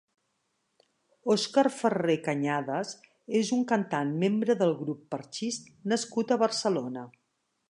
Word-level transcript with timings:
Óscar 1.33 1.65
Ferrer 1.81 2.15
Cañadas 2.29 2.95
és 3.43 3.53
un 3.59 3.63
cantant 3.75 4.17
membre 4.27 4.59
del 4.65 4.77
grup 4.83 5.07
Parchís 5.15 5.65
nascut 5.95 6.35
a 6.39 6.45
Barcelona. 6.49 7.11